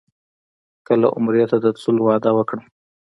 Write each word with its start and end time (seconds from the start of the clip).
کله 0.87 1.07
عمرې 1.17 1.45
ته 1.51 1.57
د 1.63 1.65
تللو 1.77 2.01
وعده 2.05 2.31
وکړم. 2.35 2.63